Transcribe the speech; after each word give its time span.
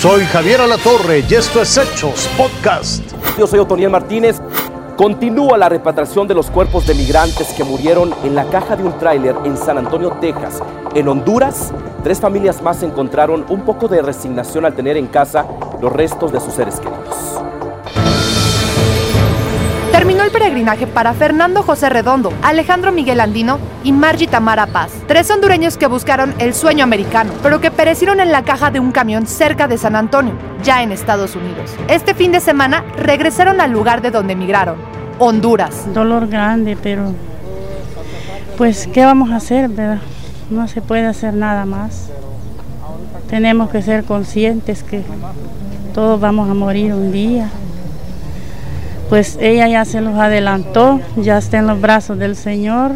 Soy 0.00 0.24
Javier 0.24 0.62
Alatorre 0.62 1.22
y 1.28 1.34
esto 1.34 1.60
es 1.60 1.76
Hechos 1.76 2.26
Podcast. 2.34 3.04
Yo 3.38 3.46
soy 3.46 3.58
Otoniel 3.58 3.90
Martínez. 3.90 4.40
Continúa 4.96 5.58
la 5.58 5.68
repatriación 5.68 6.26
de 6.26 6.32
los 6.32 6.50
cuerpos 6.50 6.86
de 6.86 6.94
migrantes 6.94 7.48
que 7.52 7.64
murieron 7.64 8.14
en 8.24 8.34
la 8.34 8.46
caja 8.46 8.76
de 8.76 8.84
un 8.84 8.98
tráiler 8.98 9.36
en 9.44 9.58
San 9.58 9.76
Antonio, 9.76 10.16
Texas. 10.18 10.62
En 10.94 11.06
Honduras, 11.06 11.70
tres 12.02 12.18
familias 12.18 12.62
más 12.62 12.82
encontraron 12.82 13.44
un 13.50 13.60
poco 13.60 13.88
de 13.88 14.00
resignación 14.00 14.64
al 14.64 14.74
tener 14.74 14.96
en 14.96 15.06
casa 15.06 15.44
los 15.82 15.92
restos 15.92 16.32
de 16.32 16.40
sus 16.40 16.54
seres 16.54 16.80
queridos. 16.80 17.39
Terminó 20.00 20.24
el 20.24 20.30
peregrinaje 20.30 20.86
para 20.86 21.12
Fernando 21.12 21.62
José 21.62 21.90
Redondo, 21.90 22.32
Alejandro 22.40 22.90
Miguel 22.90 23.20
Andino 23.20 23.58
y 23.84 23.92
Margie 23.92 24.26
Tamara 24.26 24.66
Paz, 24.66 24.92
tres 25.06 25.30
hondureños 25.30 25.76
que 25.76 25.88
buscaron 25.88 26.34
el 26.38 26.54
sueño 26.54 26.84
americano, 26.84 27.34
pero 27.42 27.60
que 27.60 27.70
perecieron 27.70 28.18
en 28.18 28.32
la 28.32 28.42
caja 28.42 28.70
de 28.70 28.80
un 28.80 28.92
camión 28.92 29.26
cerca 29.26 29.68
de 29.68 29.76
San 29.76 29.94
Antonio, 29.96 30.32
ya 30.64 30.82
en 30.82 30.90
Estados 30.90 31.36
Unidos. 31.36 31.74
Este 31.86 32.14
fin 32.14 32.32
de 32.32 32.40
semana 32.40 32.82
regresaron 32.96 33.60
al 33.60 33.72
lugar 33.72 34.00
de 34.00 34.10
donde 34.10 34.32
emigraron, 34.32 34.76
Honduras. 35.18 35.92
Dolor 35.92 36.28
grande, 36.28 36.78
pero 36.82 37.12
pues 38.56 38.86
¿qué 38.86 39.04
vamos 39.04 39.32
a 39.32 39.36
hacer, 39.36 39.68
verdad? 39.68 40.00
No 40.48 40.66
se 40.66 40.80
puede 40.80 41.04
hacer 41.08 41.34
nada 41.34 41.66
más. 41.66 42.08
Tenemos 43.28 43.68
que 43.68 43.82
ser 43.82 44.04
conscientes 44.04 44.82
que 44.82 45.02
todos 45.92 46.18
vamos 46.18 46.48
a 46.48 46.54
morir 46.54 46.94
un 46.94 47.12
día 47.12 47.50
pues 49.10 49.36
ella 49.40 49.66
ya 49.66 49.84
se 49.84 50.00
los 50.00 50.16
adelantó, 50.18 51.00
ya 51.16 51.36
está 51.36 51.58
en 51.58 51.66
los 51.66 51.80
brazos 51.80 52.16
del 52.16 52.36
Señor, 52.36 52.92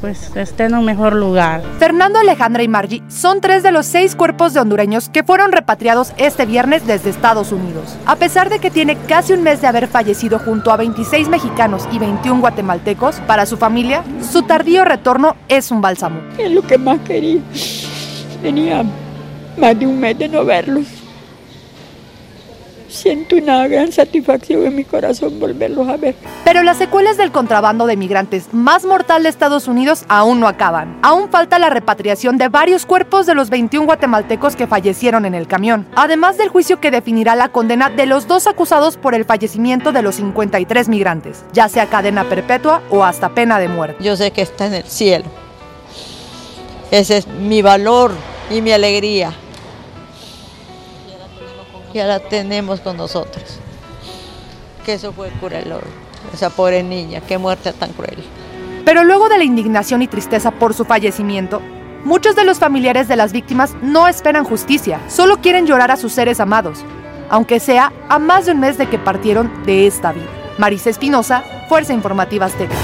pues 0.00 0.32
está 0.34 0.64
en 0.64 0.74
un 0.74 0.84
mejor 0.84 1.14
lugar. 1.14 1.62
Fernando, 1.78 2.18
Alejandra 2.18 2.64
y 2.64 2.68
Margie 2.68 3.00
son 3.08 3.40
tres 3.40 3.62
de 3.62 3.70
los 3.70 3.86
seis 3.86 4.16
cuerpos 4.16 4.52
de 4.52 4.60
hondureños 4.60 5.08
que 5.08 5.22
fueron 5.22 5.52
repatriados 5.52 6.12
este 6.16 6.46
viernes 6.46 6.84
desde 6.84 7.10
Estados 7.10 7.52
Unidos. 7.52 7.96
A 8.06 8.16
pesar 8.16 8.50
de 8.50 8.58
que 8.58 8.72
tiene 8.72 8.96
casi 9.06 9.34
un 9.34 9.44
mes 9.44 9.60
de 9.60 9.68
haber 9.68 9.86
fallecido 9.86 10.40
junto 10.40 10.72
a 10.72 10.76
26 10.76 11.28
mexicanos 11.28 11.88
y 11.92 12.00
21 12.00 12.40
guatemaltecos, 12.40 13.20
para 13.28 13.46
su 13.46 13.56
familia, 13.56 14.02
su 14.20 14.42
tardío 14.42 14.84
retorno 14.84 15.36
es 15.48 15.70
un 15.70 15.80
bálsamo. 15.80 16.20
Es 16.38 16.50
lo 16.50 16.62
que 16.62 16.76
más 16.76 16.98
quería. 17.06 17.40
Tenía 18.42 18.84
más 19.56 19.78
de 19.78 19.86
un 19.86 20.00
mes 20.00 20.18
de 20.18 20.28
no 20.28 20.44
verlos 20.44 21.01
siento 22.92 23.36
una 23.36 23.66
gran 23.66 23.90
satisfacción 23.90 24.66
en 24.66 24.76
mi 24.76 24.84
corazón 24.84 25.40
volverlos 25.40 25.88
a 25.88 25.96
ver. 25.96 26.14
Pero 26.44 26.62
las 26.62 26.76
secuelas 26.76 27.16
del 27.16 27.32
contrabando 27.32 27.86
de 27.86 27.96
migrantes 27.96 28.52
más 28.52 28.84
mortal 28.84 29.22
de 29.22 29.28
Estados 29.28 29.68
Unidos 29.68 30.04
aún 30.08 30.40
no 30.40 30.48
acaban. 30.48 30.98
Aún 31.02 31.30
falta 31.30 31.58
la 31.58 31.70
repatriación 31.70 32.38
de 32.38 32.48
varios 32.48 32.86
cuerpos 32.86 33.26
de 33.26 33.34
los 33.34 33.50
21 33.50 33.86
guatemaltecos 33.86 34.56
que 34.56 34.66
fallecieron 34.66 35.24
en 35.24 35.34
el 35.34 35.46
camión, 35.46 35.86
además 35.96 36.38
del 36.38 36.48
juicio 36.48 36.80
que 36.80 36.90
definirá 36.90 37.34
la 37.34 37.48
condena 37.48 37.90
de 37.90 38.06
los 38.06 38.26
dos 38.26 38.46
acusados 38.46 38.96
por 38.96 39.14
el 39.14 39.24
fallecimiento 39.24 39.92
de 39.92 40.02
los 40.02 40.16
53 40.16 40.88
migrantes, 40.88 41.44
ya 41.52 41.68
sea 41.68 41.86
cadena 41.86 42.24
perpetua 42.28 42.82
o 42.90 43.04
hasta 43.04 43.30
pena 43.30 43.58
de 43.58 43.68
muerte. 43.68 44.02
Yo 44.02 44.16
sé 44.16 44.30
que 44.30 44.42
está 44.42 44.66
en 44.66 44.74
el 44.74 44.84
cielo. 44.84 45.24
Ese 46.90 47.16
es 47.18 47.26
mi 47.26 47.62
valor 47.62 48.12
y 48.50 48.60
mi 48.60 48.72
alegría 48.72 49.32
ya 51.92 52.06
la 52.06 52.20
tenemos 52.20 52.80
con 52.80 52.96
nosotros. 52.96 53.44
Que 54.84 54.94
eso 54.94 55.12
fue 55.12 55.30
cruel, 55.40 55.74
esa 56.32 56.50
pobre 56.50 56.82
niña, 56.82 57.20
qué 57.20 57.38
muerte 57.38 57.72
tan 57.72 57.92
cruel. 57.92 58.24
Pero 58.84 59.04
luego 59.04 59.28
de 59.28 59.38
la 59.38 59.44
indignación 59.44 60.02
y 60.02 60.08
tristeza 60.08 60.50
por 60.50 60.74
su 60.74 60.84
fallecimiento, 60.84 61.60
muchos 62.04 62.34
de 62.34 62.44
los 62.44 62.58
familiares 62.58 63.06
de 63.08 63.16
las 63.16 63.32
víctimas 63.32 63.74
no 63.80 64.08
esperan 64.08 64.44
justicia, 64.44 65.00
solo 65.08 65.40
quieren 65.40 65.66
llorar 65.66 65.90
a 65.90 65.96
sus 65.96 66.12
seres 66.12 66.40
amados, 66.40 66.80
aunque 67.30 67.60
sea 67.60 67.92
a 68.08 68.18
más 68.18 68.46
de 68.46 68.52
un 68.52 68.60
mes 68.60 68.78
de 68.78 68.88
que 68.88 68.98
partieron 68.98 69.52
de 69.64 69.86
esta 69.86 70.12
vida. 70.12 70.26
Marisa 70.58 70.90
Espinosa, 70.90 71.44
Fuerza 71.68 71.92
Informativa 71.92 72.46
Azteca. 72.46 72.74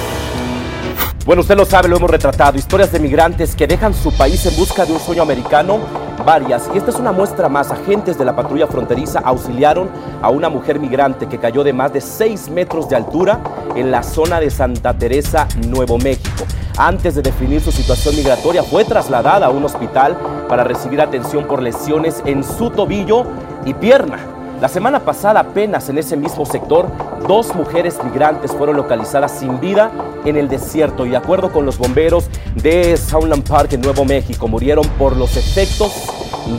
Bueno, 1.26 1.42
usted 1.42 1.56
lo 1.56 1.66
sabe, 1.66 1.88
lo 1.88 1.96
hemos 1.96 2.10
retratado, 2.10 2.56
historias 2.56 2.90
de 2.90 3.00
migrantes 3.00 3.54
que 3.54 3.66
dejan 3.66 3.92
su 3.92 4.16
país 4.16 4.46
en 4.46 4.56
busca 4.56 4.86
de 4.86 4.92
un 4.92 5.00
sueño 5.00 5.22
americano 5.22 5.97
Y 6.28 6.76
esta 6.76 6.90
es 6.90 6.96
una 6.96 7.10
muestra 7.10 7.48
más. 7.48 7.70
Agentes 7.70 8.18
de 8.18 8.24
la 8.26 8.36
patrulla 8.36 8.66
fronteriza 8.66 9.20
auxiliaron 9.20 9.88
a 10.20 10.28
una 10.28 10.50
mujer 10.50 10.78
migrante 10.78 11.26
que 11.26 11.38
cayó 11.38 11.64
de 11.64 11.72
más 11.72 11.90
de 11.94 12.02
6 12.02 12.50
metros 12.50 12.86
de 12.86 12.96
altura 12.96 13.40
en 13.74 13.90
la 13.90 14.02
zona 14.02 14.38
de 14.38 14.50
Santa 14.50 14.92
Teresa, 14.92 15.48
Nuevo 15.68 15.96
México. 15.96 16.44
Antes 16.76 17.14
de 17.14 17.22
definir 17.22 17.62
su 17.62 17.72
situación 17.72 18.14
migratoria, 18.14 18.62
fue 18.62 18.84
trasladada 18.84 19.46
a 19.46 19.48
un 19.48 19.64
hospital 19.64 20.18
para 20.50 20.64
recibir 20.64 21.00
atención 21.00 21.46
por 21.46 21.62
lesiones 21.62 22.22
en 22.26 22.44
su 22.44 22.68
tobillo 22.68 23.24
y 23.64 23.72
pierna. 23.72 24.18
La 24.60 24.68
semana 24.68 25.00
pasada, 25.00 25.40
apenas 25.40 25.88
en 25.88 25.96
ese 25.96 26.14
mismo 26.14 26.44
sector, 26.44 26.88
dos 27.26 27.54
mujeres 27.54 27.98
migrantes 28.04 28.52
fueron 28.52 28.76
localizadas 28.76 29.38
sin 29.38 29.60
vida 29.60 29.90
en 30.24 30.36
el 30.36 30.48
desierto 30.48 31.06
y 31.06 31.10
de 31.10 31.16
acuerdo 31.16 31.50
con 31.50 31.64
los 31.64 31.78
bomberos 31.78 32.28
de 32.54 32.96
Soundland 32.96 33.46
Park 33.48 33.72
en 33.72 33.80
Nuevo 33.80 34.04
México, 34.04 34.48
murieron 34.48 34.86
por 34.98 35.16
los 35.16 35.36
efectos 35.36 35.92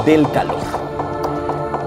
del 0.06 0.30
calor. 0.32 0.89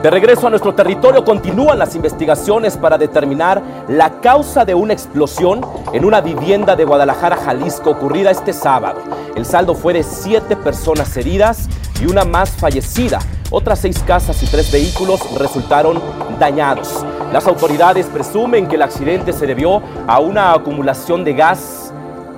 De 0.02 0.10
regreso 0.10 0.48
a 0.48 0.50
nuestro 0.50 0.74
territorio 0.74 1.24
continúan 1.24 1.78
las 1.78 1.94
investigaciones 1.94 2.76
para 2.76 2.98
determinar 2.98 3.62
la 3.86 4.20
causa 4.20 4.64
de 4.64 4.74
una 4.74 4.92
explosión 4.92 5.64
en 5.92 6.04
una 6.04 6.20
vivienda 6.20 6.74
de 6.74 6.84
Guadalajara, 6.84 7.36
Jalisco, 7.36 7.90
ocurrida 7.90 8.32
este 8.32 8.52
sábado. 8.52 9.00
El 9.36 9.46
saldo 9.46 9.76
fue 9.76 9.92
de 9.92 10.02
siete 10.02 10.56
personas 10.56 11.16
heridas 11.16 11.68
y 12.00 12.06
una 12.06 12.24
más 12.24 12.50
fallecida. 12.50 13.20
Otras 13.52 13.78
seis 13.78 14.02
casas 14.04 14.42
y 14.42 14.46
tres 14.46 14.72
vehículos 14.72 15.20
resultaron 15.38 16.00
dañados. 16.40 17.06
Las 17.32 17.46
autoridades 17.46 18.06
presumen 18.06 18.66
que 18.66 18.74
el 18.74 18.82
accidente 18.82 19.32
se 19.32 19.46
debió 19.46 19.82
a 20.08 20.18
una 20.18 20.52
acumulación 20.52 21.22
de 21.22 21.34
gas 21.34 21.92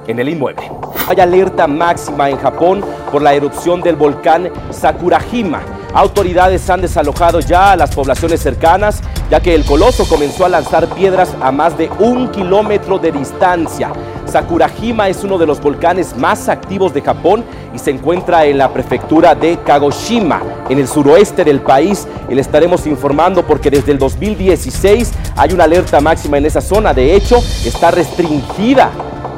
en 0.07 0.19
el 0.19 0.29
inmueble. 0.29 0.71
Hay 1.09 1.19
alerta 1.19 1.67
máxima 1.67 2.29
en 2.29 2.37
Japón 2.37 2.85
por 3.11 3.23
la 3.23 3.33
erupción 3.33 3.81
del 3.81 3.97
volcán 3.97 4.51
Sakurajima. 4.71 5.63
Autoridades 5.95 6.69
han 6.71 6.81
desalojado 6.81 7.39
ya 7.39 7.71
a 7.71 7.77
las 7.77 7.95
poblaciones 7.95 8.41
cercanas, 8.41 9.01
ya 9.31 9.39
que 9.39 9.55
el 9.55 9.65
coloso 9.65 10.09
comenzó 10.09 10.45
a 10.45 10.49
lanzar 10.49 10.89
piedras 10.89 11.31
a 11.41 11.53
más 11.53 11.79
de 11.79 11.89
un 12.01 12.33
kilómetro 12.33 12.99
de 12.99 13.13
distancia. 13.13 13.93
Sakurajima 14.27 15.09
es 15.09 15.23
uno 15.23 15.39
de 15.39 15.47
los 15.47 15.61
volcanes 15.61 16.17
más 16.17 16.49
activos 16.49 16.93
de 16.93 17.01
Japón 17.01 17.45
y 17.73 17.79
se 17.79 17.93
encuentra 17.93 18.45
en 18.45 18.59
la 18.59 18.73
prefectura 18.73 19.37
de 19.37 19.59
Kagoshima, 19.59 20.43
en 20.69 20.81
el 20.81 20.89
suroeste 20.89 21.45
del 21.45 21.61
país. 21.61 22.09
Y 22.29 22.35
le 22.35 22.41
estaremos 22.41 22.89
informando 22.89 23.47
porque 23.47 23.71
desde 23.71 23.93
el 23.93 23.99
2016 23.99 25.13
hay 25.37 25.53
una 25.53 25.63
alerta 25.63 26.01
máxima 26.01 26.39
en 26.39 26.47
esa 26.47 26.61
zona. 26.61 26.93
De 26.93 27.15
hecho, 27.15 27.37
está 27.65 27.93
restringida 27.93 28.91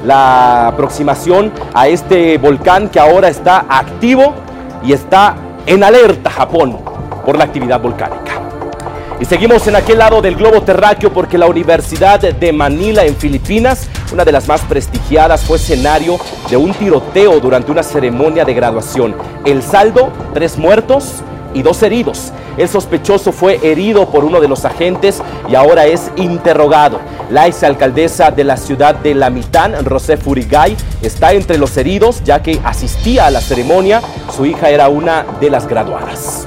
la 0.06 0.68
aproximación 0.68 1.52
a 1.74 1.88
este 1.88 2.38
volcán 2.38 2.88
que 2.88 2.98
ahora 2.98 3.28
está 3.28 3.66
activo 3.68 4.32
y 4.82 4.94
está 4.94 5.36
en 5.66 5.82
alerta 5.82 6.30
Japón 6.30 6.78
por 7.24 7.36
la 7.36 7.44
actividad 7.44 7.80
volcánica. 7.80 8.40
Y 9.18 9.24
seguimos 9.24 9.66
en 9.66 9.76
aquel 9.76 9.98
lado 9.98 10.20
del 10.20 10.36
globo 10.36 10.62
terráqueo 10.62 11.12
porque 11.12 11.38
la 11.38 11.46
Universidad 11.46 12.20
de 12.20 12.52
Manila 12.52 13.04
en 13.04 13.16
Filipinas, 13.16 13.88
una 14.12 14.24
de 14.24 14.32
las 14.32 14.46
más 14.46 14.60
prestigiadas, 14.62 15.42
fue 15.42 15.56
escenario 15.56 16.18
de 16.50 16.56
un 16.56 16.72
tiroteo 16.74 17.40
durante 17.40 17.72
una 17.72 17.82
ceremonia 17.82 18.44
de 18.44 18.54
graduación. 18.54 19.16
El 19.44 19.62
saldo, 19.62 20.12
tres 20.34 20.58
muertos 20.58 21.22
y 21.54 21.62
dos 21.62 21.82
heridos. 21.82 22.32
El 22.58 22.68
sospechoso 22.68 23.32
fue 23.32 23.58
herido 23.62 24.10
por 24.10 24.24
uno 24.24 24.40
de 24.40 24.48
los 24.48 24.64
agentes 24.64 25.22
y 25.48 25.54
ahora 25.54 25.86
es 25.86 26.10
interrogado. 26.16 27.00
La 27.30 27.46
exalcaldesa 27.46 28.30
de 28.30 28.44
la 28.44 28.56
ciudad 28.56 28.94
de 28.94 29.14
Lamitán, 29.14 29.84
Rosé 29.84 30.16
Furigay, 30.16 30.76
está 31.02 31.32
entre 31.32 31.58
los 31.58 31.76
heridos 31.76 32.22
ya 32.24 32.42
que 32.42 32.60
asistía 32.64 33.26
a 33.26 33.30
la 33.30 33.40
ceremonia. 33.40 34.00
Su 34.36 34.44
hija 34.44 34.68
era 34.68 34.90
una 34.90 35.24
de 35.40 35.48
las 35.48 35.66
graduadas. 35.66 36.46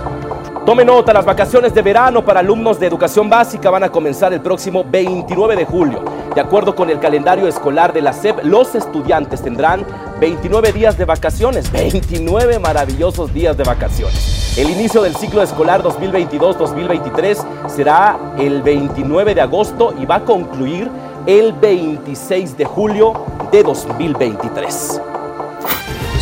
Tome 0.63 0.85
nota, 0.85 1.11
las 1.11 1.25
vacaciones 1.25 1.73
de 1.73 1.81
verano 1.81 2.23
para 2.23 2.41
alumnos 2.41 2.79
de 2.79 2.85
educación 2.85 3.31
básica 3.31 3.71
van 3.71 3.83
a 3.83 3.89
comenzar 3.89 4.31
el 4.31 4.41
próximo 4.41 4.83
29 4.83 5.55
de 5.55 5.65
julio. 5.65 6.03
De 6.35 6.39
acuerdo 6.39 6.75
con 6.75 6.91
el 6.91 6.99
calendario 6.99 7.47
escolar 7.47 7.91
de 7.91 8.03
la 8.03 8.13
SEP, 8.13 8.43
los 8.43 8.75
estudiantes 8.75 9.41
tendrán 9.41 9.87
29 10.19 10.71
días 10.71 10.99
de 10.99 11.05
vacaciones, 11.05 11.71
29 11.71 12.59
maravillosos 12.59 13.33
días 13.33 13.57
de 13.57 13.63
vacaciones. 13.63 14.55
El 14.55 14.69
inicio 14.69 15.01
del 15.01 15.15
ciclo 15.15 15.41
escolar 15.41 15.81
2022-2023 15.81 17.69
será 17.69 18.35
el 18.37 18.61
29 18.61 19.33
de 19.33 19.41
agosto 19.41 19.95
y 19.99 20.05
va 20.05 20.17
a 20.17 20.25
concluir 20.25 20.91
el 21.25 21.53
26 21.53 22.55
de 22.55 22.65
julio 22.65 23.13
de 23.51 23.63
2023. 23.63 25.01